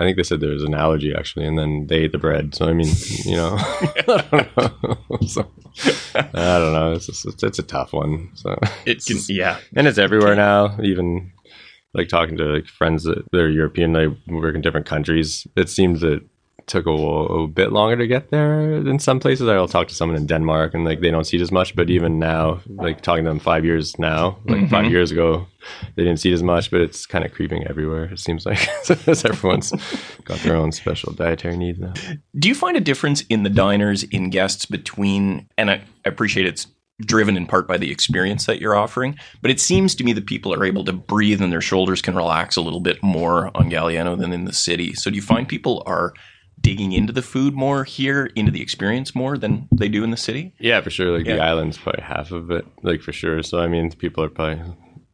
[0.02, 2.56] I think they said there was an allergy actually, and then they ate the bread.
[2.56, 2.90] So I mean,
[3.24, 5.18] you know, I don't know.
[5.28, 5.48] so,
[6.16, 6.94] I don't know.
[6.94, 8.32] It's just, it's, it's a tough one.
[8.34, 9.60] So it can, yeah.
[9.76, 10.76] and it's everywhere now.
[10.82, 11.32] Even
[11.94, 15.46] like talking to like friends that they're European, they work in different countries.
[15.56, 16.24] It seems that it
[16.72, 19.48] took a, a bit longer to get there in some places.
[19.48, 21.76] I'll talk to someone in Denmark and like they don't see it as much.
[21.76, 24.68] But even now, like talking to them five years now, like mm-hmm.
[24.68, 25.46] five years ago,
[25.96, 26.72] they didn't see it as much.
[26.72, 28.06] But it's kind of creeping everywhere.
[28.06, 28.66] It seems like
[29.08, 29.72] as everyone's
[30.24, 31.94] got their own special dietary needs now.
[32.40, 35.74] Do you find a difference in the diners, in guests between, and I,
[36.06, 36.68] I appreciate it's
[37.02, 40.28] driven in part by the experience that you're offering, but it seems to me that
[40.28, 43.72] people are able to breathe and their shoulders can relax a little bit more on
[43.72, 44.94] Galiano than in the city.
[44.94, 46.14] So do you find people are
[46.62, 50.18] digging into the food more here, into the experience more than they do in the
[50.18, 50.54] city?
[50.60, 51.18] Yeah, for sure.
[51.18, 53.42] Like the island's probably half of it, like for sure.
[53.44, 54.64] So I mean, people are probably,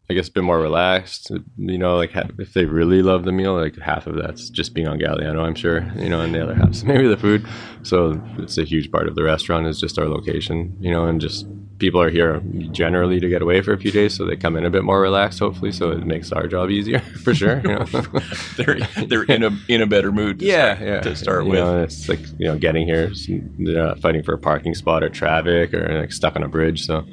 [0.09, 1.31] I guess, a bit more relaxed.
[1.57, 4.73] You know, like ha- if they really love the meal, like half of that's just
[4.73, 5.91] being on Galiano, I'm sure.
[5.97, 7.45] You know, and the other half's maybe the food.
[7.83, 10.77] So it's a huge part of the restaurant is just our location.
[10.79, 11.45] You know, and just
[11.79, 12.41] people are here
[12.71, 14.99] generally to get away for a few days, so they come in a bit more
[15.01, 15.71] relaxed, hopefully.
[15.71, 17.61] So it makes our job easier for sure.
[17.63, 17.85] You know.
[18.55, 20.39] They're they're in a in a better mood.
[20.39, 20.99] To yeah, start, yeah.
[21.01, 23.11] To start you with, know, it's like you know, getting here,
[23.57, 26.85] not uh, fighting for a parking spot or traffic or like stuck on a bridge.
[26.85, 27.05] So,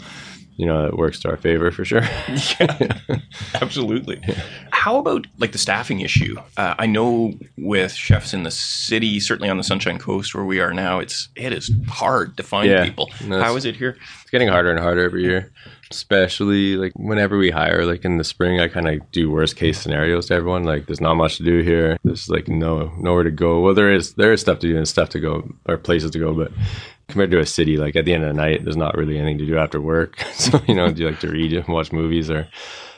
[0.56, 2.02] you know, it works to our favor for sure.
[3.54, 4.20] Absolutely.
[4.70, 6.36] How about like the staffing issue?
[6.56, 10.60] Uh, I know with chefs in the city, certainly on the Sunshine Coast where we
[10.60, 12.84] are now, it's it is hard to find Yeah.
[12.84, 13.10] people.
[13.24, 13.96] No, How is it here?
[14.22, 15.52] it's getting harder and harder every year.
[15.90, 19.78] Especially like whenever we hire, like in the spring, I kind of do worst case
[19.78, 20.64] scenarios to everyone.
[20.64, 21.98] Like, there's not much to do here.
[22.02, 23.60] There's like no nowhere to go.
[23.60, 26.18] Well, there is there is stuff to do and stuff to go or places to
[26.18, 26.50] go, but
[27.08, 29.38] compared to a city, like at the end of the night, there's not really anything
[29.38, 30.18] to do after work.
[30.34, 32.48] so you know, do you like to read and watch movies or?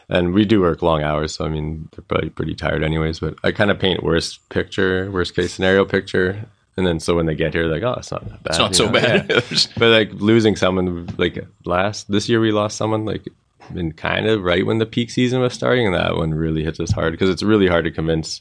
[0.08, 3.18] And we do work long hours, so I mean, they're probably pretty tired anyways.
[3.18, 7.26] But I kind of paint worst picture, worst case scenario picture, and then so when
[7.26, 8.50] they get here, they're like, oh, it's not that bad.
[8.50, 8.92] It's not so know?
[8.92, 9.30] bad.
[9.30, 9.40] Yeah.
[9.76, 13.26] But like losing someone like last this year we lost someone like
[13.72, 16.78] been kind of right when the peak season was starting and that one really hits
[16.78, 18.40] us hard because it's really hard to convince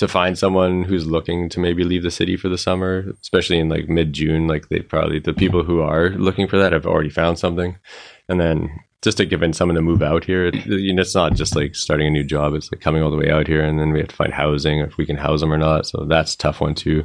[0.00, 3.68] to find someone who's looking to maybe leave the city for the summer, especially in
[3.68, 4.48] like mid June.
[4.48, 7.76] Like they probably the people who are looking for that have already found something,
[8.26, 8.70] and then
[9.02, 10.46] just to give in someone to move out here.
[10.46, 13.10] It, you know, it's not just like starting a new job; it's like coming all
[13.10, 15.40] the way out here, and then we have to find housing if we can house
[15.40, 15.86] them or not.
[15.86, 17.04] So that's a tough one too.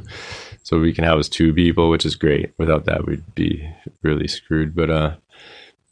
[0.62, 2.54] So we can house two people, which is great.
[2.56, 3.70] Without that, we'd be
[4.02, 4.74] really screwed.
[4.74, 5.16] But uh,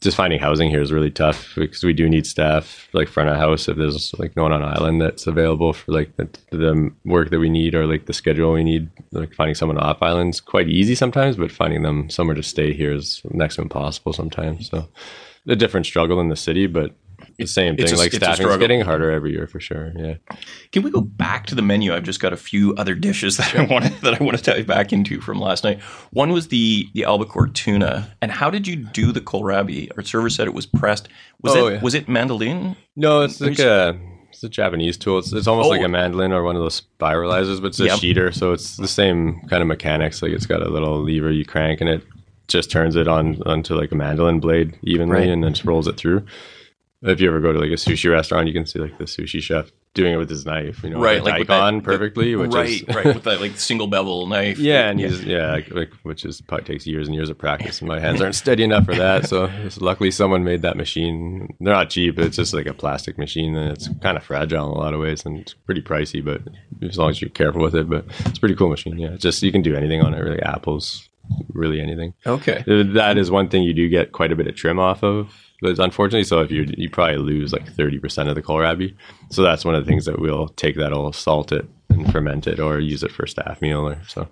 [0.05, 3.37] just finding housing here is really tough because we do need staff like front of
[3.37, 7.31] house if there's like no one on island that's available for like the, the work
[7.31, 8.87] that we need or like the schedule we need.
[9.11, 12.71] Like finding someone off island is quite easy sometimes but finding them somewhere to stay
[12.71, 14.69] here is next to impossible sometimes.
[14.69, 14.87] So
[15.47, 16.95] a different struggle in the city but
[17.37, 17.85] the same thing.
[17.97, 18.57] like staffing's struggle.
[18.57, 19.91] getting harder every year for sure.
[19.95, 20.15] Yeah.
[20.71, 21.93] Can we go back to the menu?
[21.93, 24.67] I've just got a few other dishes that I wanted that I want to dive
[24.67, 25.81] back into from last night.
[26.11, 28.09] One was the the albacore tuna.
[28.21, 29.89] And how did you do the kohlrabi?
[29.97, 31.07] Our server said it was pressed.
[31.41, 31.81] Was Oh, it yeah.
[31.81, 32.75] was it mandolin?
[32.95, 35.19] No, it's like a it's a Japanese tool.
[35.19, 35.69] It's, it's almost Oh.
[35.69, 37.99] like a mandolin or one of those spiralizers, but it's a Yep.
[37.99, 40.21] sheeter, so it's the same kind of mechanics.
[40.21, 42.03] Like it's got a little lever you crank, and it
[42.47, 45.29] just turns it on onto like a mandolin blade evenly, Right.
[45.29, 46.25] and then just rolls it through.
[47.01, 49.41] If you ever go to like a sushi restaurant, you can see like the sushi
[49.41, 52.51] chef doing it with his knife, you know, Right, like, like with that- perfectly, which
[52.51, 54.57] right, is right, with that like single bevel knife.
[54.57, 57.79] Yeah, and he's yeah, like, like which is probably takes years and years of practice.
[57.79, 59.27] And my hands aren't steady enough for that.
[59.29, 61.55] So luckily, someone made that machine.
[61.59, 62.17] They're not cheap.
[62.17, 64.99] It's just like a plastic machine, and it's kind of fragile in a lot of
[64.99, 66.23] ways, and it's pretty pricey.
[66.25, 66.41] But
[66.81, 68.97] as long as you're careful with it, but it's a pretty cool machine.
[68.97, 70.19] Yeah, just you can do anything on it.
[70.19, 71.07] Really, apples,
[71.53, 72.13] really anything.
[72.25, 72.63] Okay.
[72.67, 75.44] That is one thing you do get quite a bit of trim off of.
[75.65, 78.93] But unfortunately, so if you you probably lose like thirty percent of the kohlrabi.
[79.31, 82.45] So that's one of the things that we'll take that, will salt it and ferment
[82.47, 84.27] it, or use it for staff meal or so.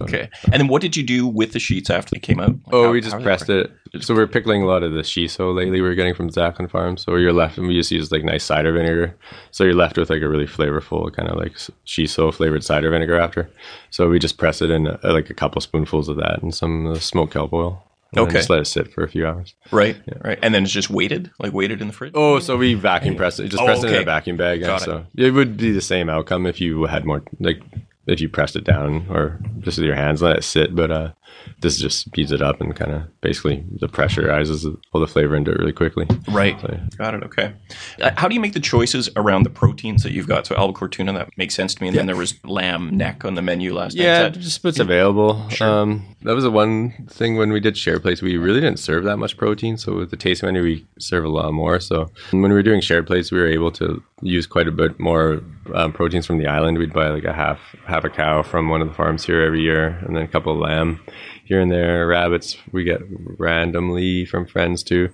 [0.00, 0.28] Okay.
[0.44, 2.50] And then what did you do with the sheets after they came out?
[2.52, 3.70] Like, Oh, how- we just pressed it.
[4.00, 5.80] So we're pickling a lot of the shiso lately.
[5.82, 6.96] We're getting from Zachlin Farm.
[6.96, 9.16] So you're left, and we just use like nice cider vinegar.
[9.50, 11.54] So you're left with like a really flavorful kind of like
[11.86, 13.50] shiso flavored cider vinegar after.
[13.90, 16.86] So we just press it in uh, like a couple spoonfuls of that and some
[16.86, 17.84] uh, smoked kelp oil.
[18.12, 18.32] And Okay.
[18.38, 19.54] Just let it sit for a few hours.
[19.70, 19.96] Right.
[20.24, 20.38] Right.
[20.42, 22.12] And then it's just weighted, like weighted in the fridge.
[22.16, 23.48] Oh, so we vacuum press it.
[23.48, 24.60] Just Oh, press it in a vacuum bag.
[24.60, 24.84] Yeah, Got it.
[24.84, 27.62] so it would be the same outcome if you had more like
[28.06, 30.74] if you pressed it down or just with your hands let it sit.
[30.74, 31.12] But uh,
[31.60, 35.50] this just speeds it up and kind of basically the pressurizes all the flavor into
[35.50, 36.06] it really quickly.
[36.28, 36.58] Right.
[36.60, 36.86] So, yeah.
[36.96, 37.22] Got it.
[37.24, 37.52] Okay.
[38.00, 40.46] Uh, How do you make the choices around the proteins that you've got?
[40.46, 41.88] So albacore tuna, that makes sense to me.
[41.88, 44.04] And then there was lamb neck on the menu last night.
[44.04, 45.42] Yeah, that- just what's available.
[45.60, 49.04] Um, that was the one thing when we did share plates, we really didn't serve
[49.04, 49.76] that much protein.
[49.76, 51.80] So with the taste menu, we serve a lot more.
[51.80, 54.98] So when we were doing shared plates, we were able to use quite a bit
[55.00, 55.42] more
[55.74, 56.78] um, proteins from the island.
[56.78, 59.62] We'd buy like a half half a cow from one of the farms here every
[59.62, 61.00] year, and then a couple of lamb
[61.44, 62.06] here and there.
[62.06, 63.00] Rabbits we get
[63.38, 65.10] randomly from friends too.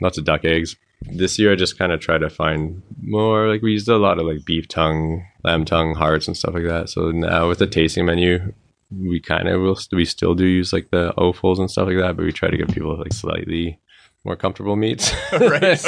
[0.00, 0.76] Lots of duck eggs.
[1.02, 3.48] This year, I just kind of try to find more.
[3.48, 6.64] Like we used a lot of like beef tongue, lamb tongue, hearts, and stuff like
[6.64, 6.90] that.
[6.90, 8.52] So now with the tasting menu,
[8.90, 12.16] we kind of will we still do use like the offals and stuff like that,
[12.16, 13.78] but we try to give people like slightly
[14.24, 15.12] more comfortable meats.
[15.32, 15.80] Right,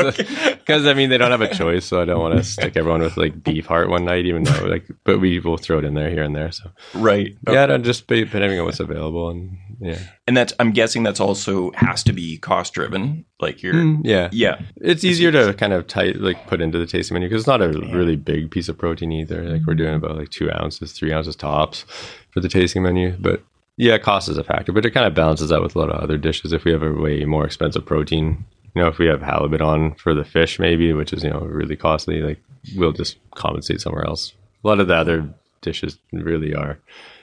[0.58, 3.00] Because I mean they don't have a choice, so I don't want to stick everyone
[3.00, 4.86] with like beef heart one night, even though like.
[5.04, 6.52] But we will throw it in there here and there.
[6.52, 7.36] So right.
[7.48, 11.20] yeah, no, just be- depending on what's available and yeah, And that's, I'm guessing that's
[11.20, 13.24] also has to be cost driven.
[13.40, 14.60] Like you're, mm, yeah, yeah.
[14.76, 17.62] It's easier to kind of tight like put into the tasting menu because it's not
[17.62, 19.42] a really big piece of protein either.
[19.42, 21.86] Like we're doing about like two ounces, three ounces tops
[22.30, 23.16] for the tasting menu.
[23.18, 23.42] But
[23.80, 26.00] yeah, cost is a factor, but it kind of balances out with a lot of
[26.02, 26.52] other dishes.
[26.52, 29.94] If we have a way more expensive protein, you know, if we have halibut on
[29.94, 32.38] for the fish, maybe, which is you know really costly, like
[32.76, 34.32] we'll just compensate somewhere else.
[34.64, 35.28] A lot of the other
[35.62, 36.78] dishes really are.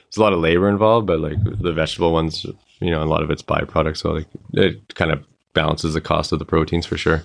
[0.06, 2.44] There's a lot of labor involved, but like the vegetable ones,
[2.80, 6.32] you know, a lot of it's byproduct, so like it kind of balances the cost
[6.32, 7.22] of the proteins for sure.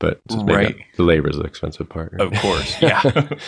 [0.00, 0.76] But Right.
[0.96, 2.12] the labor is the expensive part.
[2.12, 2.20] right?
[2.32, 2.80] Of course.
[2.80, 3.00] Yeah.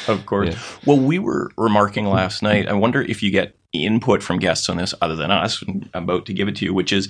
[0.08, 0.56] of course.
[0.84, 2.68] Well, we were remarking last night.
[2.68, 5.62] I wonder if you get input from guests on this other than us.
[5.94, 7.08] I'm about to give it to you, which is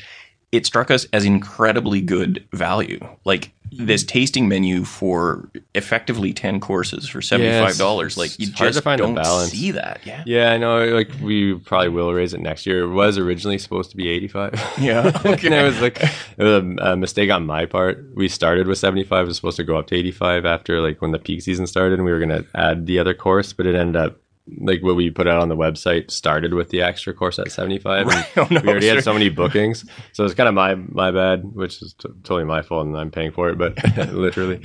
[0.53, 2.99] it struck us as incredibly good value.
[3.25, 8.17] Like this tasting menu for effectively 10 courses for $75.
[8.17, 9.53] like you it's hard to just don't balance.
[9.53, 10.01] see that.
[10.05, 10.25] Yeah.
[10.27, 10.87] Yeah, I know.
[10.87, 12.83] Like we probably will raise it next year.
[12.83, 14.61] It was originally supposed to be 85.
[14.81, 15.13] Yeah.
[15.25, 18.05] and it was like it was a, a mistake on my part.
[18.17, 19.25] We started with 75.
[19.25, 22.01] It was supposed to go up to 85 after like when the peak season started,
[22.01, 24.19] and we were going to add the other course, but it ended up
[24.59, 28.07] like what we put out on the website started with the extra course at 75.
[28.07, 28.27] Right.
[28.37, 28.95] Oh, no, we already sure.
[28.97, 32.45] had so many bookings, so it's kind of my my bad, which is t- totally
[32.45, 33.77] my fault, and I'm paying for it, but
[34.13, 34.63] literally.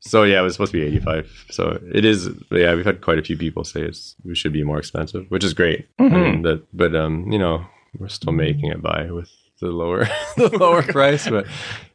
[0.00, 1.46] So yeah, it was supposed to be 85.
[1.50, 2.28] So it is.
[2.50, 5.44] Yeah, we've had quite a few people say it's we should be more expensive, which
[5.44, 5.88] is great.
[5.98, 7.64] I mean, that, but um, you know,
[7.98, 11.28] we're still making it by with the lower the lower price.
[11.28, 11.46] But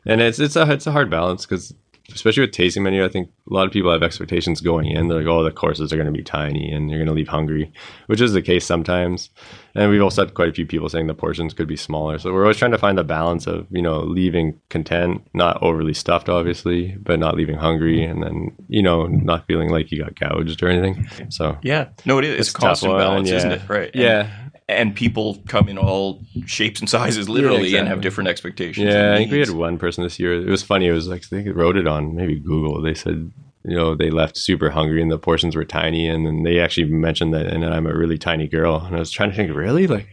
[0.06, 1.74] and it's it's a it's a hard balance because
[2.13, 5.08] especially with tasting menu, I think a lot of people have expectations going in.
[5.08, 7.28] They're like, oh, the courses are going to be tiny and you're going to leave
[7.28, 7.71] hungry,
[8.08, 9.30] which is the case sometimes.
[9.74, 12.19] And we've also had quite a few people saying the portions could be smaller.
[12.19, 15.93] So we're always trying to find the balance of, you know, leaving content, not overly
[15.93, 20.19] stuffed, obviously, but not leaving hungry and then, you know, not feeling like you got
[20.19, 21.08] gouged or anything.
[21.30, 22.32] So yeah, no, it is.
[22.32, 23.38] It's, it's a constant balance, yeah.
[23.38, 23.62] isn't it?
[23.69, 23.91] Right.
[23.93, 24.30] And, Yeah.
[24.69, 27.80] And people come in all shapes and sizes, literally, exactly.
[27.80, 28.88] and have different expectations.
[28.88, 30.34] Yeah, I think we had one person this year.
[30.34, 30.88] It was funny.
[30.88, 32.82] It was like they wrote it on maybe Google.
[32.82, 33.32] They said,
[33.63, 36.86] you know, they left super hungry and the portions were tiny, and then they actually
[36.86, 39.88] mentioned that, and I'm a really tiny girl, and I was trying to think, really,
[39.88, 40.08] like,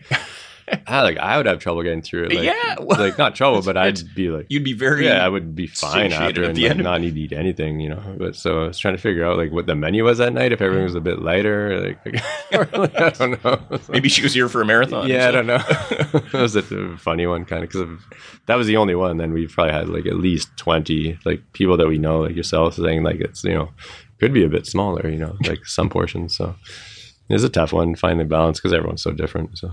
[0.86, 2.34] I, like I would have trouble getting through it.
[2.34, 5.04] Like, Yeah, well, like not trouble, but I'd be like, You'd be very.
[5.04, 8.02] yeah, I would be fine after and like, not need to eat anything, you know.
[8.18, 10.52] But so I was trying to figure out like what the menu was that night.
[10.52, 13.60] If everything was a bit lighter, like, I don't know.
[13.88, 15.08] Maybe she was here for a marathon.
[15.08, 15.58] Yeah, I don't know.
[15.58, 16.62] that was a
[16.96, 17.98] funny one, kind of, because
[18.46, 19.16] that was the only one.
[19.18, 22.74] Then we probably had like at least twenty like people that we know, like yourself,
[22.74, 23.70] saying like it's you know
[24.18, 26.36] could be a bit smaller, you know, like some portions.
[26.36, 26.54] So
[27.28, 29.58] it's a tough one finding the balance because everyone's so different.
[29.58, 29.70] So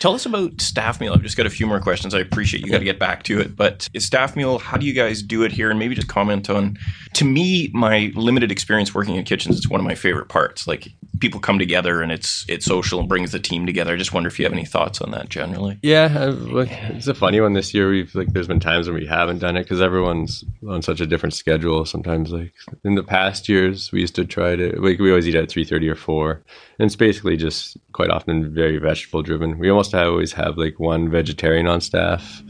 [0.00, 1.12] Tell us about staff meal.
[1.12, 2.14] I've just got a few more questions.
[2.14, 4.58] I appreciate you got to get back to it, but is staff meal?
[4.58, 5.70] How do you guys do it here?
[5.70, 6.78] And maybe just comment on.
[7.14, 10.66] To me, my limited experience working in kitchens, it's one of my favorite parts.
[10.66, 10.88] Like
[11.22, 13.94] people come together and it's it's social and brings the team together.
[13.94, 15.78] I just wonder if you have any thoughts on that generally.
[15.82, 17.88] yeah, like, it's a funny one this year.
[17.88, 21.06] We've like there's been times when we haven't done it because everyone's on such a
[21.06, 21.86] different schedule.
[21.86, 22.52] Sometimes like
[22.84, 25.64] in the past years, we used to try to like we always eat at three
[25.64, 26.42] thirty or four,
[26.78, 29.58] and it's basically just quite often very vegetable driven.
[29.58, 32.42] We almost always have like one vegetarian on staff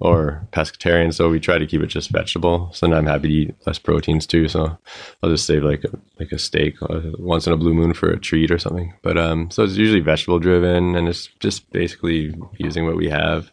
[0.00, 2.70] or pescatarian, so we try to keep it just vegetable.
[2.72, 4.48] So then I'm happy to eat less proteins too.
[4.48, 4.76] So
[5.22, 8.15] I'll just save like a, like a steak uh, once in a blue moon for
[8.16, 8.94] a treat or something.
[9.02, 13.50] But um, so it's usually vegetable driven, and it's just basically using what we have.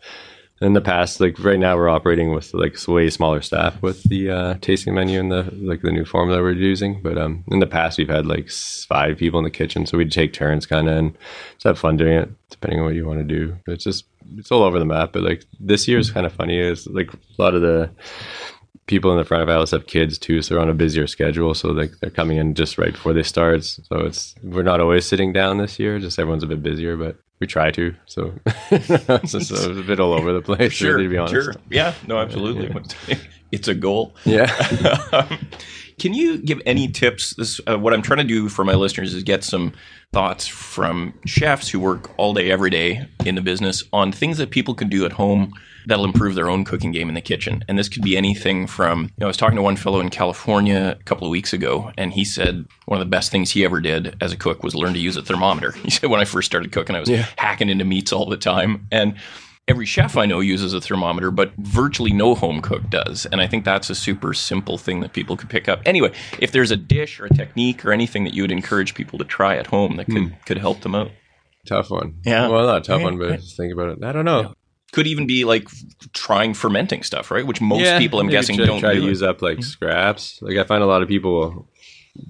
[0.61, 4.29] In the past, like right now, we're operating with like way smaller staff with the
[4.29, 7.01] uh, tasting menu and the like the new formula we're using.
[7.01, 10.11] But um, in the past, we've had like five people in the kitchen, so we'd
[10.11, 11.17] take turns, kind of, and
[11.55, 13.57] just have fun doing it, depending on what you want to do.
[13.67, 14.05] It's just
[14.37, 15.11] it's all over the map.
[15.11, 16.57] But like this year is kind of funny.
[16.57, 17.89] Is like a lot of the
[18.87, 21.53] people in the front of house have kids too, so they're on a busier schedule.
[21.53, 23.63] So like they're coming in just right before they start.
[23.63, 25.99] So it's we're not always sitting down this year.
[25.99, 27.95] Just everyone's a bit busier, but we try to.
[28.05, 28.33] So
[28.71, 30.81] it's, just, uh, it's a bit all over the place.
[30.81, 31.33] really, to be honest.
[31.33, 31.53] sure.
[31.69, 32.73] Yeah, no, absolutely.
[33.51, 34.15] It's a goal.
[34.25, 34.51] Yeah.
[35.13, 35.47] Um,
[35.99, 37.35] Can you give any tips?
[37.35, 39.73] This uh, what I'm trying to do for my listeners is get some
[40.11, 44.49] thoughts from chefs who work all day, every day in the business on things that
[44.49, 45.53] people can do at home
[45.87, 47.63] that'll improve their own cooking game in the kitchen.
[47.67, 50.09] And this could be anything from, you know, I was talking to one fellow in
[50.09, 53.63] California a couple of weeks ago, and he said one of the best things he
[53.65, 55.73] ever did as a cook was learn to use a thermometer.
[55.83, 58.87] He said when I first started cooking, I was hacking into meats all the time,
[58.89, 59.15] and
[59.67, 63.25] every chef I know uses a thermometer, but virtually no home cook does.
[63.25, 65.81] And I think that's a super simple thing that people could pick up.
[65.85, 69.19] Anyway, if there's a dish or a technique or anything that you would encourage people
[69.19, 70.33] to try at home that could, hmm.
[70.45, 71.11] could help them out.
[71.65, 72.19] Tough one.
[72.25, 72.49] Yeah.
[72.49, 73.35] Well, not a tough Yeah, one, but yeah.
[73.37, 74.03] just think about it.
[74.03, 74.53] I don't know.
[74.93, 75.67] Could even be like
[76.13, 77.45] trying fermenting stuff, right?
[77.45, 80.39] Which most Yeah, people, I'm guessing, try, don't try do to use up like scraps.
[80.41, 81.67] Like I find a lot of people,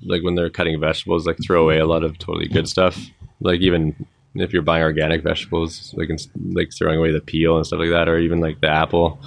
[0.03, 2.97] like when they're cutting vegetables, like throw away a lot of totally good stuff.
[3.41, 7.67] Like even if you're buying organic vegetables, like ins- like throwing away the peel and
[7.67, 9.21] stuff like that, or even like the apple,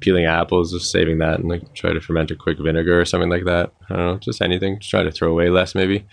[0.00, 3.30] peeling apples, just saving that and like try to ferment a quick vinegar or something
[3.30, 3.72] like that.
[3.90, 4.78] I don't know, just anything.
[4.78, 6.06] Just try to throw away less, maybe.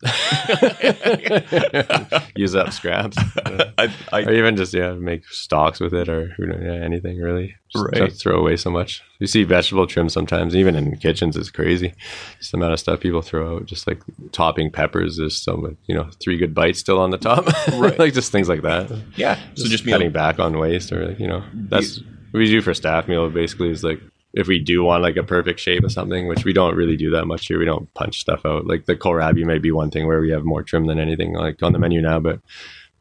[2.36, 3.16] Use up scraps.
[3.78, 7.54] I, I, or even just yeah make stocks with it or who yeah, anything really
[7.70, 8.12] just Right.
[8.12, 11.92] throw away so much you see vegetable trim sometimes even in kitchens it's crazy
[12.38, 14.00] just the amount of stuff people throw out just like
[14.32, 17.98] topping peppers there's so much you know three good bites still on the top Right.
[17.98, 19.38] like just things like that yeah.
[19.54, 21.98] So just cutting back on waste or like you know that's
[22.30, 24.00] what we do for staff meal basically is like
[24.34, 27.10] if we do want like a perfect shape of something, which we don't really do
[27.10, 28.66] that much here, we don't punch stuff out.
[28.66, 31.62] Like the kohlrabi may be one thing where we have more trim than anything like
[31.62, 32.40] on the menu now, but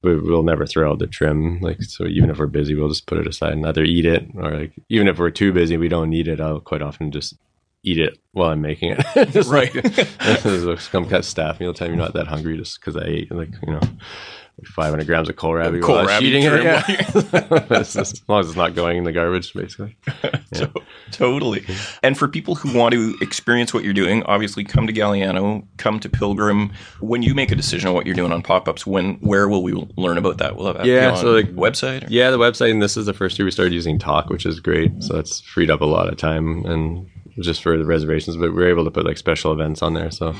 [0.03, 1.59] we, we'll never throw out the trim.
[1.59, 4.25] Like so, even if we're busy, we'll just put it aside and either eat it
[4.37, 6.39] or like even if we're too busy, we don't need it.
[6.39, 7.35] I'll quite often just
[7.83, 9.29] eat it while I'm making it.
[9.31, 9.73] Just Right.
[9.73, 11.89] like, come cut staff meal time.
[11.89, 13.79] You're not that hungry just because I ate like you know.
[14.65, 16.63] 500 grams of kohlrabi while I was eating it.
[16.63, 16.83] Yeah.
[17.69, 17.95] As
[18.27, 19.95] long as it's not going in the garbage, basically.
[20.53, 20.71] To-
[21.11, 21.65] totally.
[22.01, 25.99] And for people who want to experience what you're doing, obviously come to Galiano, come
[25.99, 26.73] to Pilgrimme.
[27.01, 29.73] When you make a decision on what you're doing on pop-ups, when where will we
[29.97, 30.55] learn about that?
[30.55, 32.05] Will that Yeah, on so, like- website?
[32.05, 32.07] Or?
[32.09, 34.59] Yeah, the website, and this is the first year we started using Tock, which is
[34.59, 34.91] great.
[35.03, 37.07] So that's freed up a lot of time and
[37.39, 38.37] just for the reservations.
[38.37, 40.09] But we're able to put like special events on there.
[40.09, 40.33] So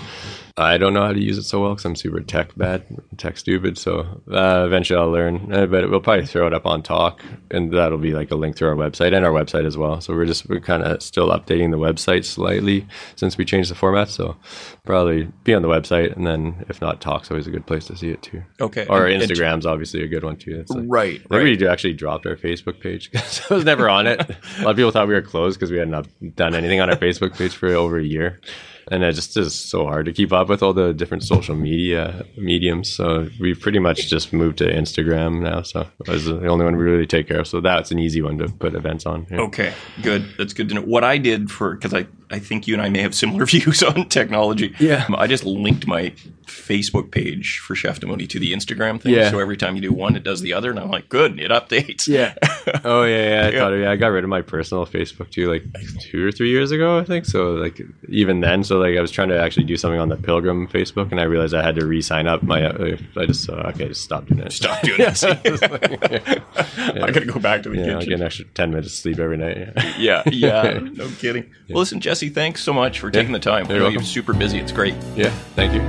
[0.60, 2.84] I don't know how to use it so well because I'm super tech bad,
[3.18, 3.78] tech stupid.
[3.78, 4.00] So
[4.32, 5.54] uh, eventually I'll learn.
[5.54, 8.56] Uh, but we'll probably throw it up on Tock, and that'll be like a link
[8.56, 10.02] to our website and our website as well.
[10.02, 13.76] So we're just we're kind of still updating the website slightly since we changed the
[13.76, 14.10] format.
[14.10, 14.36] So
[14.84, 17.96] probably be on the website, and then if not, Tock's always a good place to
[17.96, 18.42] see it too.
[18.60, 18.88] Okay.
[18.90, 20.66] Or And- and- Instagram's obviously a good one too.
[20.70, 21.44] Like, Right, right.
[21.60, 24.22] we actually dropped our Facebook page because I was never on it.
[24.22, 26.96] a lot of people thought we were closed because we hadn't done anything on our
[26.98, 28.42] Facebook page for over a year.
[28.90, 32.26] And it just is so hard to keep up with all the different social media
[32.38, 32.90] mediums.
[32.90, 35.62] So we've pretty much just moved to Instagram now.
[35.62, 37.48] So that was the only one we really take care of.
[37.48, 39.28] So that's an easy one to put events on.
[39.30, 39.42] Yeah.
[39.42, 40.26] Okay, good.
[40.38, 40.82] That's good to know.
[40.82, 43.82] What I did for because I I think you and I may have similar views
[43.84, 44.76] on technology.
[44.80, 45.06] Yeah.
[45.08, 46.12] Um, I just linked my
[46.46, 49.14] Facebook page for Cheftimony to the Instagram thing.
[49.14, 49.32] Yeah.
[49.32, 51.52] So every time you do one, it does the other, and I'm like, good, it
[51.52, 52.08] updates.
[52.08, 52.34] Yeah.
[52.86, 53.48] oh yeah, yeah.
[53.48, 53.60] I Yeah.
[53.60, 55.64] thought yeah, I got rid of my personal Facebook too, like
[56.02, 57.26] two or three years ago, I think.
[57.26, 60.16] So like even then, so like I was trying to actually do something on the
[60.18, 62.44] Pilgrimme Facebook, and I realized I had to re-sign up.
[62.44, 64.52] My uh, I just uh, okay, just stop doing it.
[64.52, 65.24] Stop doing this.
[65.24, 68.10] I gotta go back to the Yeah, I'll kitchen.
[68.10, 69.58] get an extra ten minutes of sleep every night.
[69.98, 70.24] Yeah.
[70.28, 71.52] Yeah, yeah, no kidding.
[71.70, 73.70] Well, listen, Jesse, thanks so much for taking the time.
[73.70, 73.94] You're welcome.
[73.94, 74.58] you're super busy.
[74.58, 74.96] It's great.
[75.16, 75.30] yeah.
[75.56, 75.82] Thank you.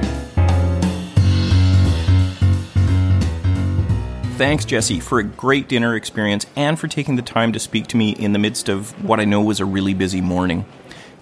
[4.37, 7.97] Thanks, Jesse, for a great dinner experience and for taking the time to speak to
[7.97, 10.67] me in the midst of what I know was a really busy morning.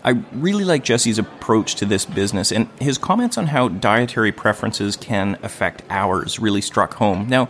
[0.02, 4.96] I really like Jesse's approach to this business, and his comments on how dietary preferences
[4.96, 7.28] can affect ours really struck home.
[7.28, 7.48] Now,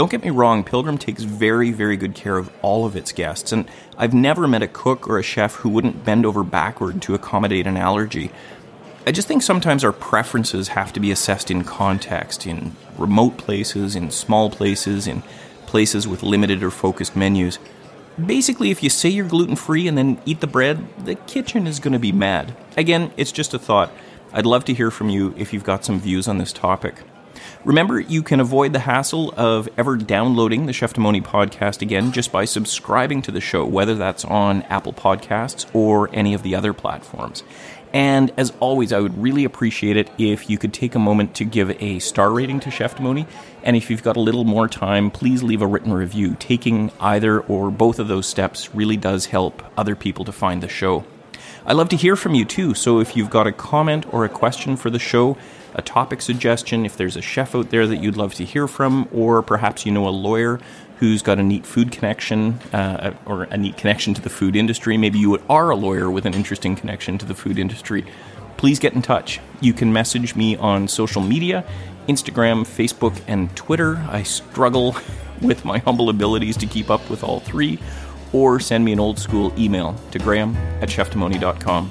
[0.00, 3.52] don't get me wrong, Pilgrimme takes very, very good care of all of its guests,
[3.52, 7.12] and I've never met a cook or a chef who wouldn't bend over backward to
[7.12, 8.30] accommodate an allergy.
[9.06, 13.94] I just think sometimes our preferences have to be assessed in context, in remote places,
[13.94, 15.22] in small places, in
[15.66, 17.58] places with limited or focused menus.
[18.18, 21.78] Basically, if you say you're gluten free and then eat the bread, the kitchen is
[21.78, 22.56] going to be mad.
[22.74, 23.92] Again, it's just a thought.
[24.32, 26.94] I'd love to hear from you if you've got some views on this topic.
[27.62, 32.46] Remember, you can avoid the hassle of ever downloading the Cheftimony podcast again just by
[32.46, 37.42] subscribing to the show, whether that's on Apple Podcasts or any of the other platforms.
[37.92, 41.44] And as always, I would really appreciate it if you could take a moment to
[41.44, 43.26] give a star rating to Cheftimony.
[43.62, 46.36] And if you've got a little more time, please leave a written review.
[46.38, 50.68] Taking either or both of those steps really does help other people to find the
[50.68, 51.04] show.
[51.66, 54.30] I love to hear from you too, so if you've got a comment or a
[54.30, 55.36] question for the show,
[55.74, 59.06] a topic suggestion, if there's a chef out there that you'd love to hear from,
[59.12, 60.58] or perhaps you know a lawyer
[60.98, 64.96] who's got a neat food connection uh, or a neat connection to the food industry,
[64.96, 68.06] maybe you are a lawyer with an interesting connection to the food industry,
[68.56, 69.38] please get in touch.
[69.60, 71.64] You can message me on social media
[72.08, 73.98] Instagram, Facebook, and Twitter.
[74.08, 74.96] I struggle
[75.42, 77.78] with my humble abilities to keep up with all three
[78.32, 81.90] or send me an old school email to graham at cheftimony.com.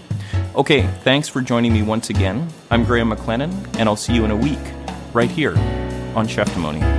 [0.56, 2.48] Okay, thanks for joining me once again.
[2.72, 4.60] I'm Graham McLennan, and I'll see you in a week
[5.14, 5.56] right here
[6.16, 6.99] on Cheftimony.